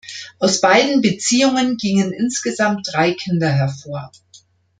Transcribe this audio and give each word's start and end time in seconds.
Aus 0.39 0.59
beiden 0.61 1.01
Beziehungen 1.01 1.77
gingen 1.77 2.11
insgesamt 2.11 2.87
drei 2.91 3.13
Kinder 3.13 3.49
hervor. 3.51 4.11